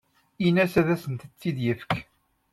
[0.45, 1.91] Ini-as ad asent-tt-id-yefk.